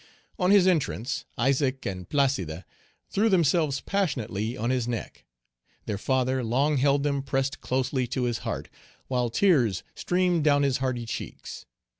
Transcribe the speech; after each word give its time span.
On 0.39 0.49
his 0.49 0.65
entrance, 0.65 1.25
Isaac 1.37 1.85
and 1.85 2.09
Placide 2.09 2.65
threw 3.11 3.29
themselves 3.29 3.81
passionately 3.81 4.57
on 4.57 4.71
his 4.71 4.87
neck. 4.87 5.25
Their 5.85 5.99
father 5.99 6.43
long 6.43 6.77
held 6.77 7.03
them 7.03 7.21
pressed 7.21 7.61
closely 7.61 8.07
to 8.07 8.23
his 8.23 8.39
heart, 8.39 8.67
while 9.09 9.29
tears 9.29 9.83
streamed 9.93 10.43
down 10.43 10.63
his 10.63 10.77
hardy 10.79 11.05
cheeks. 11.05 11.67